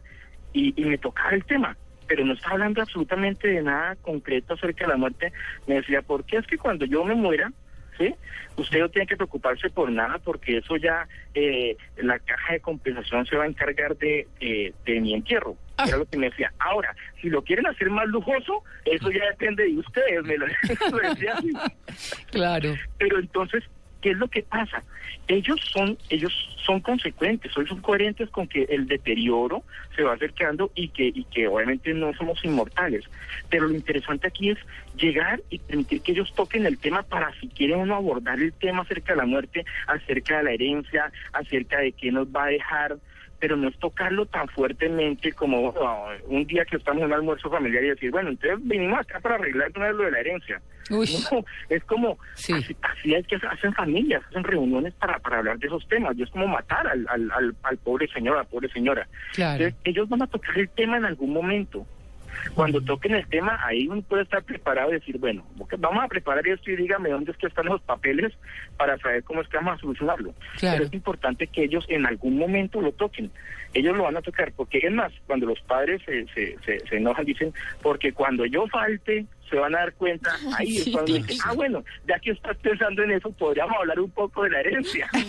y, 0.53 0.73
y 0.81 0.85
me 0.85 0.97
tocaba 0.97 1.31
el 1.31 1.43
tema 1.43 1.77
pero 2.07 2.23
no 2.23 2.33
estaba 2.33 2.53
hablando 2.53 2.83
absolutamente 2.83 3.47
de 3.47 3.63
nada 3.63 3.95
concreto 3.95 4.53
acerca 4.53 4.85
de 4.85 4.91
la 4.91 4.97
muerte. 4.97 5.33
Me 5.65 5.75
decía 5.75 6.03
¿por 6.03 6.23
qué 6.23 6.37
es 6.37 6.45
que 6.45 6.59
cuando 6.59 6.85
yo 6.85 7.03
me 7.03 7.15
muera 7.15 7.51
¿sí? 7.97 8.13
Usted 8.57 8.79
no 8.79 8.89
tiene 8.89 9.07
que 9.07 9.17
preocuparse 9.17 9.69
por 9.69 9.91
nada 9.91 10.19
porque 10.19 10.57
eso 10.57 10.77
ya, 10.77 11.07
eh, 11.33 11.75
la 11.97 12.19
caja 12.19 12.53
de 12.53 12.59
compensación 12.59 13.25
se 13.25 13.35
va 13.35 13.43
a 13.43 13.47
encargar 13.47 13.97
de, 13.97 14.27
eh, 14.39 14.73
de 14.85 15.01
mi 15.01 15.13
entierro. 15.13 15.57
Era 15.85 15.97
lo 15.97 16.05
que 16.05 16.17
me 16.17 16.29
decía. 16.29 16.53
Ahora, 16.59 16.95
si 17.21 17.29
lo 17.29 17.41
quieren 17.43 17.67
hacer 17.67 17.89
más 17.89 18.07
lujoso, 18.07 18.63
eso 18.85 19.11
ya 19.11 19.25
depende 19.25 19.65
de 19.65 19.77
ustedes, 19.77 20.23
me 20.23 20.37
lo, 20.37 20.45
lo 20.91 21.09
decía 21.09 21.33
así. 21.33 21.51
Claro. 22.31 22.75
Pero 22.97 23.19
entonces, 23.19 23.63
¿qué 24.05 24.11
es 24.11 24.17
lo 24.17 24.27
que 24.27 24.43
pasa? 24.43 24.83
Ellos 25.27 25.59
son, 25.73 25.97
ellos 26.11 26.31
son 26.63 26.79
consecuentes, 26.79 27.51
son 27.51 27.65
coherentes 27.81 28.29
con 28.29 28.47
que 28.47 28.67
el 28.69 28.85
deterioro 28.85 29.63
se 29.95 30.03
va 30.03 30.13
acercando 30.13 30.69
y 30.75 30.89
que, 30.89 31.07
y 31.07 31.23
que 31.23 31.47
obviamente 31.47 31.91
no 31.91 32.13
somos 32.13 32.45
inmortales. 32.45 33.03
Pero 33.49 33.67
lo 33.67 33.73
interesante 33.73 34.27
aquí 34.27 34.51
es 34.51 34.59
llegar 34.95 35.41
y 35.49 35.57
permitir 35.57 36.01
que 36.01 36.11
ellos 36.11 36.31
toquen 36.35 36.67
el 36.67 36.77
tema 36.77 37.01
para 37.01 37.33
si 37.39 37.47
quieren 37.47 37.79
uno 37.79 37.95
abordar 37.95 38.39
el 38.39 38.53
tema 38.53 38.83
acerca 38.83 39.13
de 39.13 39.17
la 39.17 39.25
muerte, 39.25 39.65
acerca 39.87 40.37
de 40.37 40.43
la 40.43 40.51
herencia, 40.51 41.11
acerca 41.33 41.79
de 41.79 41.91
qué 41.91 42.11
nos 42.11 42.27
va 42.27 42.43
a 42.43 42.49
dejar, 42.49 42.97
pero 43.39 43.57
no 43.57 43.69
es 43.69 43.79
tocarlo 43.79 44.27
tan 44.27 44.47
fuertemente 44.49 45.31
como 45.31 45.71
bueno, 45.71 46.05
un 46.27 46.45
día 46.45 46.63
que 46.65 46.77
estamos 46.77 47.01
en 47.01 47.07
un 47.07 47.13
almuerzo 47.13 47.49
familiar 47.49 47.83
y 47.83 47.89
decir, 47.89 48.11
bueno, 48.11 48.29
entonces 48.29 48.59
venimos 48.67 48.99
acá 48.99 49.19
para 49.19 49.33
arreglar 49.33 49.71
una 49.75 49.87
vez 49.87 49.95
lo 49.95 50.03
de 50.03 50.11
la 50.11 50.19
herencia. 50.19 50.61
Uy. 50.89 51.07
No, 51.31 51.43
es 51.69 51.83
como, 51.85 52.17
Sí. 52.35 52.53
así, 52.53 52.75
así 52.81 53.13
es 53.15 53.25
que 53.27 53.35
hacen 53.35 53.73
familias, 53.73 54.21
hacen 54.29 54.43
reuniones 54.43 54.93
para, 54.93 55.17
para 55.19 55.39
hablar 55.39 55.57
de 55.57 55.67
esos 55.67 55.87
temas, 55.87 56.15
y 56.17 56.23
es 56.23 56.29
como 56.29 56.47
matar 56.47 56.85
al, 56.87 57.05
al, 57.09 57.31
al, 57.31 57.55
al 57.63 57.77
pobre 57.77 58.07
señor, 58.09 58.35
a 58.37 58.41
la 58.41 58.45
pobre 58.45 58.69
señora. 58.69 59.07
Claro. 59.33 59.63
Entonces, 59.63 59.79
ellos 59.83 60.07
van 60.09 60.21
a 60.21 60.27
tocar 60.27 60.57
el 60.57 60.69
tema 60.69 60.97
en 60.97 61.05
algún 61.05 61.33
momento. 61.33 61.85
Cuando 62.53 62.81
toquen 62.81 63.15
el 63.15 63.25
tema, 63.27 63.57
ahí 63.65 63.87
uno 63.87 64.01
puede 64.01 64.23
estar 64.23 64.43
preparado 64.43 64.89
y 64.91 64.95
decir, 64.95 65.17
bueno, 65.17 65.45
vamos 65.79 66.03
a 66.03 66.07
preparar 66.07 66.45
esto 66.45 66.69
y 66.69 66.75
dígame 66.75 67.09
dónde 67.09 67.31
es 67.31 67.37
que 67.37 67.47
están 67.47 67.65
los 67.65 67.81
papeles 67.81 68.33
para 68.77 68.97
saber 68.97 69.23
cómo 69.23 69.41
es 69.41 69.47
que 69.47 69.55
vamos 69.57 69.75
a 69.75 69.79
solucionarlo. 69.79 70.33
Claro. 70.57 70.75
Pero 70.77 70.83
es 70.85 70.93
importante 70.93 71.47
que 71.47 71.63
ellos 71.63 71.85
en 71.87 72.05
algún 72.05 72.37
momento 72.37 72.81
lo 72.81 72.91
toquen. 72.91 73.31
Ellos 73.73 73.95
lo 73.95 74.03
van 74.03 74.17
a 74.17 74.21
tocar, 74.21 74.51
porque 74.55 74.79
es 74.79 74.91
más, 74.91 75.13
cuando 75.25 75.45
los 75.47 75.59
padres 75.61 76.01
se, 76.05 76.27
se, 76.33 76.57
se, 76.65 76.79
se 76.87 76.97
enojan, 76.97 77.25
dicen, 77.25 77.53
porque 77.81 78.11
cuando 78.11 78.45
yo 78.45 78.67
falte, 78.67 79.25
se 79.49 79.55
van 79.57 79.75
a 79.75 79.79
dar 79.79 79.93
cuenta, 79.93 80.31
ahí 80.57 80.77
es 80.77 80.89
cuando 80.89 81.13
dicen, 81.13 81.37
ah, 81.45 81.53
bueno, 81.53 81.83
ya 82.07 82.19
que 82.19 82.31
estás 82.31 82.57
pensando 82.57 83.03
en 83.03 83.11
eso, 83.11 83.31
podríamos 83.31 83.75
hablar 83.79 83.99
un 83.99 84.11
poco 84.11 84.43
de 84.43 84.49
la 84.49 84.59
herencia. 84.61 85.09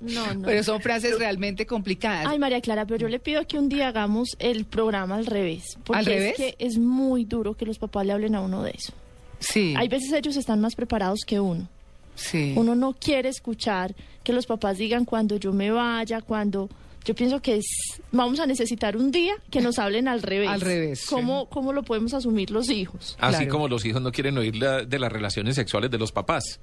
No, 0.00 0.34
no. 0.34 0.42
Pero 0.46 0.62
son 0.62 0.80
frases 0.80 1.18
realmente 1.18 1.66
complicadas. 1.66 2.26
Ay, 2.28 2.38
María 2.38 2.60
Clara, 2.60 2.84
pero 2.86 2.98
yo 2.98 3.08
le 3.08 3.18
pido 3.18 3.44
que 3.46 3.58
un 3.58 3.68
día 3.68 3.88
hagamos 3.88 4.36
el 4.38 4.64
programa 4.64 5.16
al 5.16 5.26
revés. 5.26 5.76
Porque 5.84 5.98
¿Al 5.98 6.06
revés? 6.06 6.38
es 6.38 6.54
que 6.56 6.64
es 6.64 6.78
muy 6.78 7.24
duro 7.24 7.54
que 7.54 7.66
los 7.66 7.78
papás 7.78 8.06
le 8.06 8.12
hablen 8.12 8.34
a 8.34 8.40
uno 8.40 8.62
de 8.62 8.70
eso. 8.72 8.92
sí. 9.38 9.74
Hay 9.76 9.88
veces 9.88 10.12
ellos 10.12 10.36
están 10.36 10.60
más 10.60 10.74
preparados 10.76 11.20
que 11.26 11.40
uno. 11.40 11.68
sí. 12.14 12.52
Uno 12.56 12.74
no 12.74 12.92
quiere 12.94 13.28
escuchar 13.28 13.94
que 14.22 14.32
los 14.32 14.46
papás 14.46 14.78
digan 14.78 15.04
cuando 15.04 15.36
yo 15.36 15.52
me 15.52 15.70
vaya, 15.70 16.20
cuando... 16.20 16.68
Yo 17.06 17.14
pienso 17.14 17.40
que 17.40 17.56
es, 17.56 17.66
vamos 18.12 18.40
a 18.40 18.46
necesitar 18.46 18.96
un 18.96 19.10
día 19.12 19.32
que 19.50 19.60
nos 19.60 19.78
hablen 19.78 20.08
al 20.08 20.22
revés. 20.22 20.48
Al 20.48 20.60
revés, 20.60 21.00
sí. 21.00 21.06
¿Cómo, 21.08 21.48
¿Cómo 21.48 21.72
lo 21.72 21.82
podemos 21.84 22.12
asumir 22.14 22.50
los 22.50 22.68
hijos? 22.68 23.16
Así 23.20 23.36
Claro. 23.38 23.52
como 23.52 23.68
los 23.68 23.84
hijos 23.86 24.02
no 24.02 24.10
quieren 24.12 24.36
oír 24.36 24.56
la- 24.56 24.84
de 24.84 24.98
las 24.98 25.10
relaciones 25.12 25.54
sexuales 25.54 25.90
de 25.90 25.98
los 25.98 26.10
papás. 26.12 26.60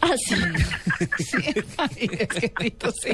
Así. 0.00 0.34
Sí. 1.18 1.36
Ay, 1.78 2.10
es 2.18 2.28
que 2.28 2.48
Tito, 2.48 2.90
sí. 2.92 3.10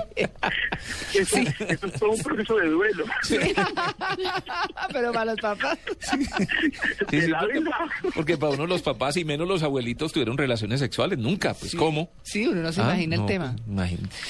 Eso, 1.18 1.37
eso 1.68 1.87
es 1.87 1.92
todo 1.94 2.10
un 2.10 2.22
proceso 2.22 2.56
de 2.56 2.68
duelo. 2.68 3.04
Pero 4.92 5.12
para 5.12 5.25
los 5.32 5.40
papás. 5.40 5.78
Sí, 6.00 7.20
sí, 7.20 7.26
la 7.28 7.40
porque, 7.40 7.62
porque 8.14 8.37
para 8.38 8.52
uno 8.54 8.66
los 8.66 8.82
papás 8.82 9.16
y 9.16 9.25
menos 9.25 9.46
los 9.46 9.62
abuelitos 9.62 10.12
tuvieron 10.12 10.37
relaciones 10.37 10.80
sexuales. 10.80 11.18
Nunca, 11.18 11.54
pues 11.54 11.75
¿cómo? 11.75 12.10
Sí, 12.22 12.46
uno 12.46 12.60
no 12.62 12.72
se 12.72 12.80
Ah, 12.80 12.84
imagina 12.84 13.16
no, 13.16 13.22
el 13.22 13.28
tema. 13.28 13.56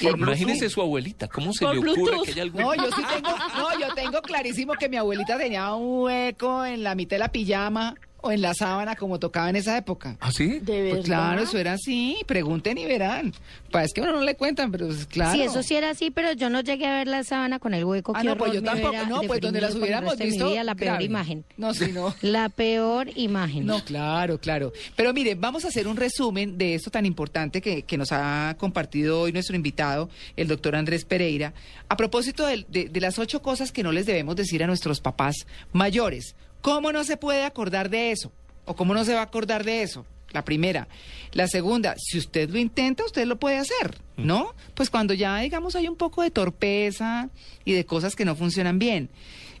Por 0.01 0.17
Imagínese 0.19 0.69
su 0.69 0.81
abuelita, 0.81 1.27
¿cómo 1.27 1.53
se 1.53 1.65
Por 1.65 1.73
le 1.75 1.79
ocurre 1.81 2.01
Bluetooth. 2.01 2.25
que 2.25 2.31
haya 2.31 2.41
algún... 2.43 2.61
No, 2.61 2.75
yo 2.75 2.89
sí 2.95 3.01
tengo, 3.13 3.37
no, 3.57 3.79
yo 3.79 3.93
tengo 3.95 4.21
clarísimo 4.21 4.73
que 4.73 4.89
mi 4.89 4.97
abuelita 4.97 5.37
tenía 5.37 5.73
un 5.73 6.03
hueco 6.03 6.65
en 6.65 6.83
la 6.83 6.95
mitad 6.95 7.15
de 7.15 7.19
la 7.19 7.31
pijama 7.31 7.95
o 8.21 8.31
en 8.31 8.41
la 8.41 8.53
sábana 8.53 8.95
como 8.95 9.19
tocaba 9.19 9.49
en 9.49 9.55
esa 9.55 9.77
época. 9.77 10.17
¿Ah, 10.19 10.31
sí? 10.31 10.59
De 10.59 10.81
verdad. 10.81 10.95
Pues 10.95 11.05
claro, 11.05 11.41
eso 11.43 11.57
era 11.57 11.73
así. 11.73 12.17
Pregunten 12.25 12.77
y 12.77 12.85
verán. 12.85 13.33
Pues 13.71 13.85
es 13.85 13.93
que 13.93 14.01
uno 14.01 14.11
no 14.13 14.21
le 14.21 14.35
cuentan, 14.35 14.71
pero 14.71 14.89
es 14.89 15.05
claro. 15.05 15.33
Sí, 15.33 15.41
eso 15.41 15.63
sí 15.63 15.75
era 15.75 15.89
así, 15.91 16.11
pero 16.11 16.31
yo 16.33 16.49
no 16.49 16.61
llegué 16.61 16.87
a 16.87 16.97
ver 16.97 17.07
la 17.07 17.23
sábana 17.23 17.59
con 17.59 17.73
el 17.73 17.83
hueco. 17.85 18.13
Ah, 18.15 18.21
qué 18.21 18.27
no, 18.27 18.37
pues 18.37 18.53
yo 18.53 18.61
me 18.61 18.67
tampoco. 18.67 19.05
No, 19.07 19.21
pues 19.21 19.41
donde 19.41 19.61
las 19.61 19.75
hubiéramos 19.75 20.17
visto. 20.17 20.49
vida, 20.49 20.63
la 20.63 20.75
peor 20.75 20.91
grave. 20.91 21.03
imagen. 21.03 21.45
No, 21.57 21.73
sí, 21.73 21.91
no. 21.91 22.13
La 22.21 22.49
peor 22.49 23.09
imagen. 23.15 23.65
No, 23.65 23.83
claro, 23.83 24.37
claro. 24.39 24.71
Pero 24.95 25.13
mire, 25.13 25.35
vamos 25.35 25.65
a 25.65 25.69
hacer 25.69 25.87
un 25.87 25.97
resumen 25.97 26.57
de 26.57 26.75
esto 26.75 26.91
tan 26.91 27.05
importante 27.05 27.61
que, 27.61 27.83
que 27.83 27.97
nos 27.97 28.11
ha 28.11 28.55
compartido 28.57 29.21
hoy 29.21 29.31
nuestro 29.31 29.55
invitado, 29.55 30.09
el 30.35 30.47
doctor 30.47 30.75
Andrés 30.75 31.05
Pereira, 31.05 31.53
a 31.89 31.97
propósito 31.97 32.45
de 32.45 32.99
las 33.01 33.19
ocho 33.19 33.41
cosas 33.41 33.71
que 33.71 33.83
no 33.83 33.91
les 33.91 34.05
debemos 34.05 34.35
decir 34.35 34.63
a 34.63 34.67
nuestros 34.67 35.01
papás 35.01 35.35
mayores. 35.73 36.35
¿Cómo 36.61 36.91
no 36.91 37.03
se 37.03 37.17
puede 37.17 37.43
acordar 37.43 37.89
de 37.89 38.11
eso? 38.11 38.31
¿O 38.65 38.75
cómo 38.75 38.93
no 38.93 39.03
se 39.03 39.13
va 39.13 39.21
a 39.21 39.23
acordar 39.23 39.63
de 39.63 39.81
eso? 39.83 40.05
La 40.31 40.45
primera. 40.45 40.87
La 41.33 41.47
segunda, 41.47 41.95
si 41.97 42.17
usted 42.17 42.49
lo 42.49 42.57
intenta, 42.57 43.03
usted 43.03 43.25
lo 43.25 43.37
puede 43.37 43.57
hacer, 43.57 43.97
¿no? 44.17 44.53
Pues 44.75 44.89
cuando 44.89 45.13
ya, 45.13 45.37
digamos, 45.39 45.75
hay 45.75 45.87
un 45.87 45.95
poco 45.95 46.21
de 46.21 46.31
torpeza 46.31 47.29
y 47.65 47.73
de 47.73 47.85
cosas 47.85 48.15
que 48.15 48.25
no 48.25 48.35
funcionan 48.35 48.79
bien. 48.79 49.09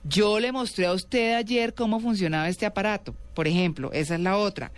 Yo 0.03 0.39
le 0.39 0.51
mostré 0.51 0.85
a 0.85 0.93
usted 0.93 1.35
ayer 1.35 1.73
cómo 1.73 1.99
funcionaba 1.99 2.49
este 2.49 2.65
aparato, 2.65 3.15
por 3.33 3.47
ejemplo, 3.47 3.91
esa 3.93 4.15
es 4.15 4.21
la 4.21 4.37
otra. 4.37 4.71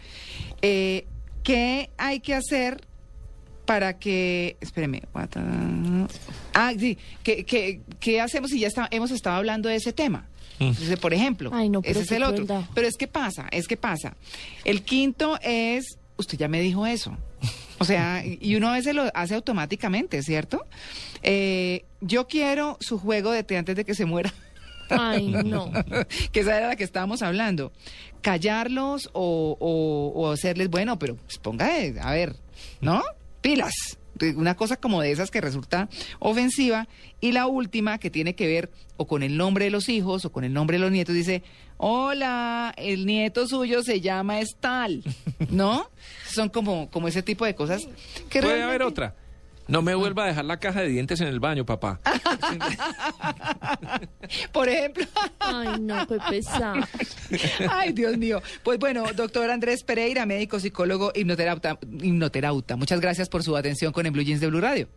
Eh, 0.61 1.05
¿Qué 1.43 1.89
hay 1.97 2.19
que 2.19 2.33
hacer 2.33 2.81
para 3.65 3.97
que... 3.97 4.57
Espéreme. 4.61 5.03
Ah, 6.53 6.73
sí. 6.77 6.97
¿Qué, 7.23 7.45
qué, 7.45 7.81
qué 7.99 8.21
hacemos 8.21 8.51
si 8.51 8.59
ya 8.59 8.67
está, 8.67 8.87
hemos 8.91 9.11
estado 9.11 9.37
hablando 9.37 9.69
de 9.69 9.75
ese 9.75 9.93
tema? 9.93 10.27
Entonces, 10.59 10.99
por 10.99 11.13
ejemplo, 11.13 11.49
Ay, 11.53 11.69
no, 11.69 11.81
pero 11.81 11.99
ese 11.99 12.01
es 12.03 12.11
el 12.11 12.23
otro. 12.23 12.45
Pero 12.73 12.87
es 12.87 12.95
que 12.95 13.07
pasa, 13.07 13.47
es 13.51 13.67
que 13.67 13.77
pasa. 13.77 14.15
El 14.65 14.83
quinto 14.83 15.37
es, 15.41 15.97
usted 16.17 16.37
ya 16.37 16.47
me 16.47 16.61
dijo 16.61 16.85
eso. 16.87 17.17
O 17.79 17.85
sea, 17.85 18.23
y 18.25 18.55
uno 18.55 18.69
a 18.69 18.73
veces 18.73 18.95
lo 18.95 19.09
hace 19.13 19.35
automáticamente, 19.35 20.21
¿cierto? 20.23 20.65
Eh, 21.21 21.85
yo 22.01 22.27
quiero 22.27 22.77
su 22.79 22.97
juego 22.99 23.31
de 23.31 23.43
té 23.43 23.57
antes 23.57 23.75
de 23.75 23.83
que 23.83 23.95
se 23.95 24.05
muera. 24.05 24.33
Ay, 24.89 25.27
no. 25.45 25.71
que 26.31 26.41
esa 26.41 26.57
era 26.57 26.67
la 26.69 26.75
que 26.75 26.83
estábamos 26.83 27.21
hablando. 27.23 27.73
Callarlos 28.21 29.09
o, 29.13 29.57
o- 29.59 30.11
o 30.15 30.31
hacerles, 30.31 30.69
bueno, 30.69 30.97
pero 30.99 31.15
pues, 31.15 31.39
ponga, 31.39 31.67
a 32.01 32.11
ver, 32.13 32.35
¿no? 32.79 33.03
Pilas. 33.41 33.73
Una 34.35 34.55
cosa 34.55 34.77
como 34.77 35.01
de 35.01 35.11
esas 35.11 35.31
que 35.31 35.41
resulta 35.41 35.89
ofensiva. 36.19 36.87
Y 37.19 37.31
la 37.31 37.47
última, 37.47 37.97
que 37.97 38.09
tiene 38.09 38.35
que 38.35 38.47
ver 38.47 38.71
o 38.97 39.07
con 39.07 39.23
el 39.23 39.37
nombre 39.37 39.65
de 39.65 39.71
los 39.71 39.89
hijos 39.89 40.23
o 40.25 40.31
con 40.31 40.43
el 40.43 40.53
nombre 40.53 40.77
de 40.77 40.81
los 40.81 40.91
nietos, 40.91 41.15
dice, 41.15 41.43
hola, 41.77 42.73
el 42.77 43.05
nieto 43.05 43.47
suyo 43.47 43.83
se 43.83 44.01
llama 44.01 44.39
Estal, 44.39 45.03
¿no? 45.49 45.89
Son 46.29 46.49
como, 46.49 46.89
como 46.89 47.07
ese 47.07 47.23
tipo 47.23 47.45
de 47.45 47.55
cosas 47.55 47.81
que 48.29 48.39
Puede 48.41 48.55
realmente- 48.55 48.63
haber 48.63 48.83
otra. 48.83 49.15
No 49.67 49.81
me 49.81 49.95
vuelva 49.95 50.25
a 50.25 50.27
dejar 50.27 50.45
la 50.45 50.59
caja 50.59 50.81
de 50.81 50.89
dientes 50.89 51.21
en 51.21 51.27
el 51.27 51.39
baño, 51.39 51.65
papá. 51.65 51.99
Por 54.51 54.67
ejemplo. 54.67 55.05
Ay, 55.39 55.79
no, 55.79 56.05
qué 56.07 56.17
pesado. 56.29 56.81
Ay, 57.69 57.93
Dios 57.93 58.17
mío. 58.17 58.41
Pues 58.63 58.79
bueno, 58.79 59.05
doctor 59.15 59.49
Andrés 59.49 59.83
Pereira, 59.83 60.25
médico, 60.25 60.59
psicólogo, 60.59 61.11
hipnoterapeuta, 61.15 61.79
hipnoterapeuta. 62.01 62.75
Muchas 62.75 62.99
gracias 62.99 63.29
por 63.29 63.43
su 63.43 63.55
atención 63.55 63.93
con 63.93 64.05
el 64.05 64.11
Blue 64.11 64.23
Jeans 64.23 64.41
de 64.41 64.47
Blue 64.47 64.61
Radio. 64.61 64.87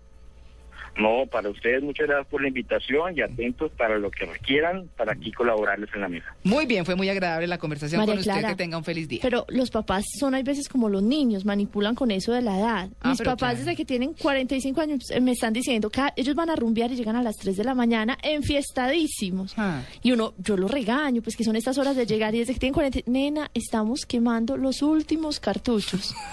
No, 0.99 1.26
para 1.31 1.50
ustedes 1.50 1.83
muchas 1.83 2.07
gracias 2.07 2.26
por 2.29 2.41
la 2.41 2.49
invitación 2.49 3.17
y 3.17 3.21
atentos 3.21 3.71
para 3.73 3.99
lo 3.99 4.11
que 4.11 4.25
requieran 4.25 4.88
para 4.97 5.12
aquí 5.12 5.31
colaborarles 5.33 5.91
en 5.95 6.00
la 6.00 6.09
mesa. 6.09 6.35
Muy 6.45 6.67
bien, 6.67 6.85
fue 6.85 6.95
muy 6.95 7.09
agradable 7.09 7.47
la 7.47 7.59
conversación 7.59 8.00
María 8.00 8.15
con 8.15 8.21
usted. 8.21 8.33
Clara, 8.33 8.49
Que 8.49 8.55
tenga 8.57 8.79
un 8.79 8.85
feliz 8.85 9.09
día. 9.09 9.21
Pero 9.23 9.45
los 9.49 9.71
papás 9.71 10.05
son, 10.19 10.35
hay 10.35 10.43
veces 10.43 10.69
como 10.69 10.88
los 10.88 11.03
niños, 11.03 11.45
manipulan 11.45 11.95
con 11.95 12.11
eso 12.11 12.33
de 12.33 12.43
la 12.43 12.59
edad. 12.59 12.88
Ah, 13.00 13.11
Mis 13.11 13.19
papás, 13.19 13.37
claro. 13.38 13.59
desde 13.59 13.76
que 13.76 13.85
tienen 13.85 14.15
45 14.15 14.81
años, 14.81 15.11
eh, 15.11 15.21
me 15.21 15.33
están 15.33 15.53
diciendo 15.53 15.91
que 15.91 16.00
ellos 16.17 16.35
van 16.35 16.50
a 16.50 16.57
rumbear 16.57 16.91
y 16.91 16.97
llegan 16.97 17.17
a 17.17 17.23
las 17.23 17.37
3 17.37 17.57
de 17.57 17.65
la 17.65 17.75
mañana 17.75 18.17
enfiestadísimos. 18.23 19.55
Ah. 19.57 19.83
Y 20.03 20.12
uno, 20.12 20.35
yo 20.38 20.57
los 20.57 20.71
regaño, 20.71 21.23
pues 21.23 21.37
que 21.37 21.45
son 21.45 21.57
estas 21.57 21.79
horas 21.79 21.97
de 21.97 22.07
llegar 22.07 22.35
y 22.35 22.38
desde 22.38 22.55
que 22.55 22.61
tienen 22.61 22.75
40, 22.75 23.00
nena, 23.07 23.50
estamos 23.55 24.07
quemando 24.07 24.57
los 24.57 24.83
últimos 24.83 25.41
cartuchos. 25.41 26.15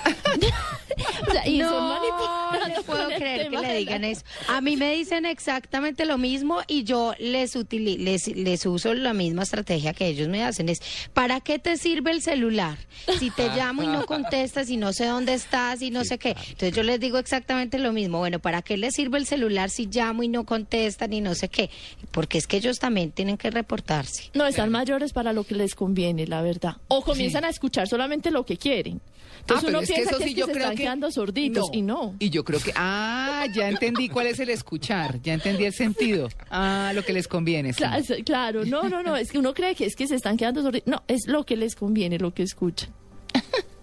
O 1.28 1.32
sea, 1.32 1.48
y 1.48 1.60
son 1.60 1.72
no, 1.72 1.90
manipulados 1.90 2.44
no 2.76 2.84
puedo 2.84 3.08
creer 3.08 3.50
que 3.50 3.58
le 3.58 3.78
digan 3.78 4.04
eso. 4.04 4.24
A 4.54 4.62
mí 4.62 4.78
me 4.78 4.94
dicen 4.94 5.26
exactamente 5.26 6.06
lo 6.06 6.18
mismo 6.18 6.60
y 6.68 6.84
yo 6.84 7.14
les, 7.20 7.56
utili- 7.56 7.98
les, 7.98 8.28
les 8.28 8.66
uso 8.66 8.94
la 8.94 9.14
misma 9.14 9.44
estrategia 9.44 9.94
que 9.94 10.08
ellos 10.08 10.28
me 10.28 10.44
hacen. 10.44 10.70
Es, 10.70 10.80
¿para 11.14 11.40
qué 11.42 11.60
te 11.60 11.78
sirve 11.78 12.12
el 12.12 12.22
celular? 12.22 12.78
Si 13.20 13.32
te 13.32 13.48
llamo 13.50 13.84
y 13.84 13.88
no 13.88 14.06
contestas 14.06 14.70
y 14.70 14.78
no 14.78 14.94
sé 14.94 15.06
dónde 15.08 15.34
estás 15.34 15.82
y 15.82 15.90
no 15.92 16.04
sé 16.04 16.18
qué. 16.18 16.30
Entonces 16.50 16.74
yo 16.74 16.84
les 16.84 17.00
digo 17.00 17.18
exactamente 17.18 17.80
lo 17.80 17.92
mismo. 17.94 18.20
Bueno, 18.20 18.40
¿para 18.40 18.62
qué 18.62 18.78
les 18.78 18.94
sirve 18.94 19.18
el 19.18 19.26
celular 19.26 19.70
si 19.70 19.88
llamo 19.88 20.24
y 20.24 20.28
no 20.28 20.46
contestan 20.46 21.14
y 21.14 21.22
no 21.22 21.34
sé 21.36 21.50
qué? 21.50 21.70
Porque 22.12 22.38
es 22.38 22.46
que 22.48 22.58
ellos 22.58 22.80
también 22.80 23.12
tienen 23.12 23.38
que 23.38 23.50
reportarse. 23.50 24.30
No, 24.34 24.46
están 24.46 24.70
mayores 24.70 25.14
para 25.14 25.34
lo 25.34 25.44
que 25.44 25.56
les 25.56 25.74
conviene, 25.76 26.28
la 26.28 26.42
verdad. 26.42 26.78
O 26.90 27.02
comienzan 27.02 27.44
a 27.46 27.50
escuchar 27.50 27.88
solamente 27.88 28.30
lo 28.32 28.46
que 28.46 28.58
quieren. 28.58 29.02
Entonces 29.40 29.66
Ah, 29.66 29.70
uno 29.70 29.80
es 29.82 29.90
que 29.90 29.96
piensa 29.96 30.12
eso 30.12 30.20
que, 30.20 30.24
sí 30.26 30.30
es 30.30 30.36
que 30.36 30.40
yo 30.40 30.46
se 30.46 30.52
creo 30.52 30.64
están 30.64 30.78
que 30.78 30.84
quedando 30.84 31.12
sorditos 31.12 31.70
y 31.74 31.82
no. 31.82 32.16
Y 32.20 32.30
yo 32.30 32.44
creo 32.46 32.60
que 32.62 32.72
ah, 32.76 33.46
ya 33.54 33.68
entendí 33.68 34.08
cuál 34.08 34.28
es 34.28 34.40
el 34.40 34.43
el 34.44 34.50
escuchar, 34.50 35.22
ya 35.22 35.34
entendí 35.34 35.66
el 35.66 35.74
sentido. 35.74 36.30
Ah, 36.50 36.92
lo 36.94 37.04
que 37.04 37.14
les 37.14 37.28
conviene. 37.28 37.74
Sí. 37.74 37.78
Claro, 37.78 38.04
claro, 38.26 38.66
no, 38.66 38.90
no, 38.90 39.04
no, 39.04 39.16
es 39.18 39.32
que 39.32 39.40
uno 39.40 39.54
cree 39.54 39.76
que 39.76 39.86
es 39.86 39.96
que 39.96 40.08
se 40.08 40.16
están 40.16 40.38
quedando 40.38 40.62
sordos. 40.62 40.84
No, 40.86 41.04
es 41.08 41.28
lo 41.28 41.46
que 41.46 41.58
les 41.58 41.76
conviene, 41.76 42.20
lo 42.20 42.34
que 42.34 42.44
escuchan. 42.44 42.90